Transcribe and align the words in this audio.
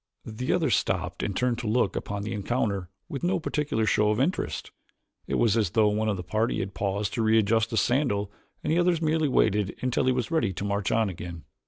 The 0.25 0.51
others 0.51 0.75
stopped 0.75 1.21
and 1.21 1.37
turned 1.37 1.59
to 1.59 1.67
look 1.67 1.95
upon 1.95 2.23
the 2.23 2.33
encounter 2.33 2.89
with 3.07 3.21
no 3.23 3.39
particular 3.39 3.85
show 3.85 4.09
of 4.09 4.19
interest. 4.19 4.71
It 5.27 5.35
was 5.35 5.55
as 5.55 5.69
though 5.69 5.89
one 5.89 6.09
of 6.09 6.17
the 6.17 6.23
party 6.23 6.57
had 6.59 6.73
paused 6.73 7.13
to 7.13 7.21
readjust 7.21 7.71
a 7.71 7.77
sandal 7.77 8.31
and 8.63 8.73
the 8.73 8.79
others 8.79 8.99
merely 8.99 9.27
waited 9.27 9.75
until 9.79 10.05
he 10.05 10.11
was 10.11 10.31
ready 10.31 10.53
to 10.53 10.65
march 10.65 10.91
on 10.91 11.07
again. 11.07 11.43